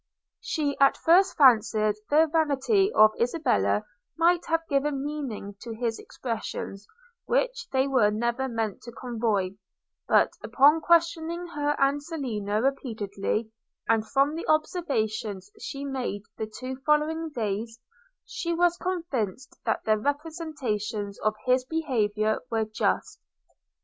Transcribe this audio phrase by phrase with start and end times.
[0.39, 3.83] She at first fancied the vanity of Isabella
[4.17, 6.87] might have given meaning to his expressions
[7.27, 9.57] which they were never meant to convey;
[10.07, 13.51] but, upon questioning her and Selina repeatedly,
[13.87, 17.79] and from the observations she made the two following days,
[18.25, 23.19] she was convinced that their representations of his behaviour were just.